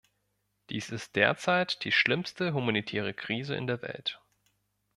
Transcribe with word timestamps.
Dies 0.71 0.89
ist 0.89 1.15
derzeit 1.15 1.83
die 1.83 1.91
schlimmste 1.91 2.55
humanitäre 2.55 3.13
Krise 3.13 3.53
in 3.55 3.67
der 3.67 3.83
Welt. 3.83 4.19